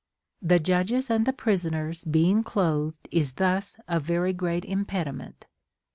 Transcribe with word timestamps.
The 0.41 0.57
judges 0.57 1.11
and 1.11 1.27
the 1.27 1.31
prisoners 1.31 2.03
being 2.03 2.43
clotlied 2.43 2.95
is 3.11 3.33
thus 3.33 3.77
a 3.87 3.99
very 3.99 4.33
great 4.33 4.65
impediment. 4.65 5.45